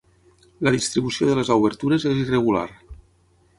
[0.67, 2.67] La distribució de les obertures és irregular.